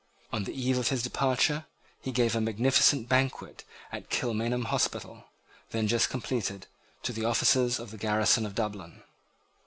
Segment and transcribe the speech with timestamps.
[0.33, 1.67] On the eve of his departure
[2.01, 5.25] he gave a magnificent banquet at Kilmainham Hospital,
[5.69, 6.65] then just completed,
[7.03, 9.03] to the officers of the garrison of Dublin.